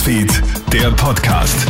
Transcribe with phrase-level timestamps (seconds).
[0.00, 1.66] Newsfeed, der Podcast.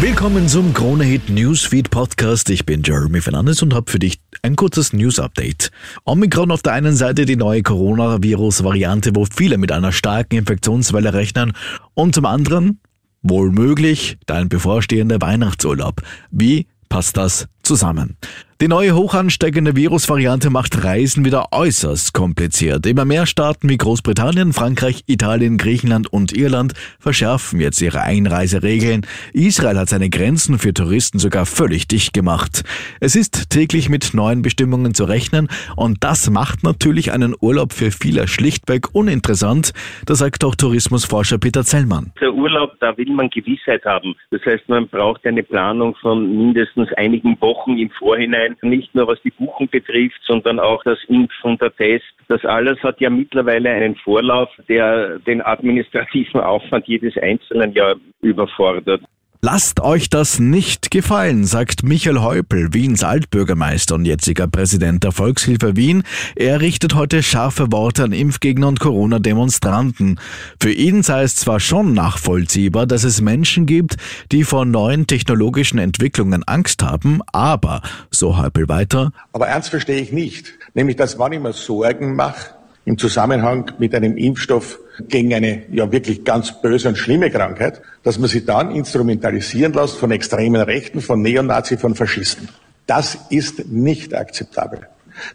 [0.00, 2.48] Willkommen zum Krone Hit Newsfeed Podcast.
[2.48, 5.72] Ich bin Jeremy Fernandes und habe für dich ein kurzes News Update.
[6.06, 11.52] Omikron auf der einen Seite die neue Coronavirus-Variante, wo viele mit einer starken Infektionswelle rechnen,
[11.92, 12.80] und zum anderen
[13.20, 16.00] wohl möglich dein bevorstehender Weihnachtsurlaub.
[16.30, 18.16] Wie passt das zusammen?
[18.62, 22.86] Die neue hochansteckende Virusvariante macht Reisen wieder äußerst kompliziert.
[22.86, 29.02] Immer mehr Staaten wie Großbritannien, Frankreich, Italien, Griechenland und Irland verschärfen jetzt ihre Einreiseregeln.
[29.34, 32.62] Israel hat seine Grenzen für Touristen sogar völlig dicht gemacht.
[32.98, 37.90] Es ist täglich mit neuen Bestimmungen zu rechnen und das macht natürlich einen Urlaub für
[37.90, 39.74] viele schlichtweg uninteressant.
[40.06, 42.10] Das sagt auch Tourismusforscher Peter Zellmann.
[42.22, 44.14] Der Urlaub, da will man Gewissheit haben.
[44.30, 49.06] Das heißt, man braucht eine Planung von mindestens einigen Wochen im Vorhinein sein, nicht nur
[49.06, 52.04] was die Buchung betrifft, sondern auch das Impf und der Test.
[52.28, 59.02] Das alles hat ja mittlerweile einen Vorlauf, der den administrativen Aufwand jedes Einzelnen ja überfordert.
[59.42, 65.76] Lasst euch das nicht gefallen, sagt Michael Häupl, Wiens Altbürgermeister und jetziger Präsident der Volkshilfe
[65.76, 66.04] Wien.
[66.34, 70.18] Er richtet heute scharfe Worte an Impfgegner und Corona-Demonstranten.
[70.58, 73.96] Für ihn sei es zwar schon nachvollziehbar, dass es Menschen gibt,
[74.32, 80.12] die vor neuen technologischen Entwicklungen Angst haben, aber, so Häupl weiter, aber ernst verstehe ich
[80.12, 82.54] nicht, nämlich dass wann ich mir Sorgen mache,
[82.86, 88.18] im Zusammenhang mit einem Impfstoff gegen eine ja wirklich ganz böse und schlimme Krankheit, dass
[88.18, 92.48] man sie dann instrumentalisieren lässt von extremen Rechten, von Neonazi, von Faschisten.
[92.86, 94.80] Das ist nicht akzeptabel.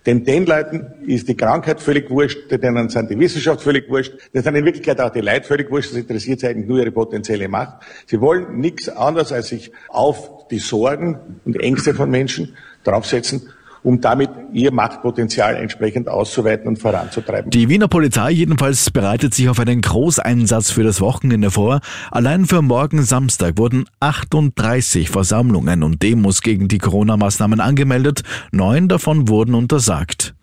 [0.05, 4.43] Denn den Leuten ist die Krankheit völlig wurscht, denen sind die Wissenschaft völlig wurscht, denen
[4.43, 7.47] sind in Wirklichkeit auch die Leute völlig wurscht, das interessiert sie eigentlich nur ihre potenzielle
[7.47, 7.83] Macht.
[8.05, 13.49] Sie wollen nichts anderes, als sich auf die Sorgen und Ängste von Menschen draufsetzen
[13.83, 17.51] um damit ihr Machtpotenzial entsprechend auszuweiten und voranzutreiben.
[17.51, 21.81] Die Wiener Polizei jedenfalls bereitet sich auf einen Großeinsatz für das Wochenende vor.
[22.11, 28.23] Allein für morgen Samstag wurden 38 Versammlungen und Demos gegen die Corona-Maßnahmen angemeldet.
[28.51, 30.35] Neun davon wurden untersagt.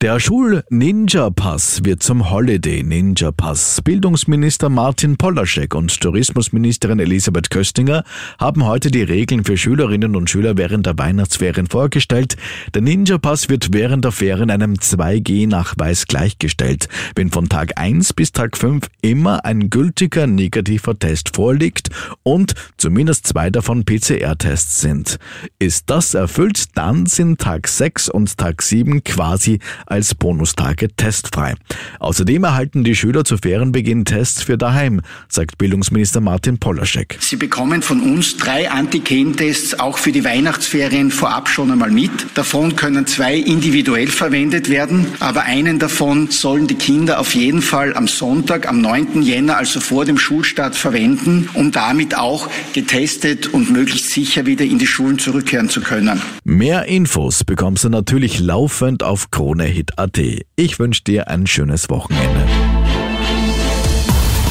[0.00, 3.82] Der Schul-Ninja-Pass wird zum Holiday-Ninja-Pass.
[3.82, 8.04] Bildungsminister Martin Polaschek und Tourismusministerin Elisabeth Köstinger
[8.38, 12.36] haben heute die Regeln für Schülerinnen und Schüler während der Weihnachtsferien vorgestellt.
[12.74, 18.56] Der Ninja-Pass wird während der Ferien einem 2G-Nachweis gleichgestellt, wenn von Tag 1 bis Tag
[18.56, 21.90] 5 immer ein gültiger negativer Test vorliegt
[22.22, 25.18] und zumindest zwei davon PCR-Tests sind.
[25.58, 31.54] Ist das erfüllt, dann sind Tag 6 und Tag 7 quasi als Bonustage testfrei.
[31.98, 37.18] Außerdem erhalten die Schüler zu Ferienbeginn Tests für daheim, sagt Bildungsminister Martin Polaschek.
[37.20, 42.10] Sie bekommen von uns drei Antigen-Tests auch für die Weihnachtsferien vorab schon einmal mit.
[42.34, 47.94] Davon können zwei individuell verwendet werden, aber einen davon sollen die Kinder auf jeden Fall
[47.94, 49.22] am Sonntag, am 9.
[49.22, 54.78] Jänner, also vor dem Schulstart, verwenden, um damit auch getestet und möglichst sicher wieder in
[54.78, 56.20] die Schulen zurückkehren zu können.
[56.50, 60.18] Mehr Infos bekommst du natürlich laufend auf Krone Hit.at.
[60.56, 62.46] Ich wünsche dir ein schönes Wochenende.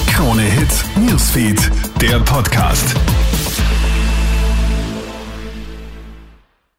[0.06, 1.60] Krone Hit Newsfeed,
[2.00, 2.94] der Podcast.